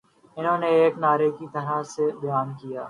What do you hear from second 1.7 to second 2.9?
اسے بیان کیا